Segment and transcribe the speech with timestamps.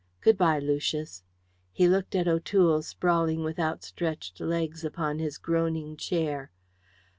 [0.19, 1.21] Goodbye, Lucius."
[1.71, 6.49] He looked at O'Toole sprawling with outstretched legs upon his groaning chair.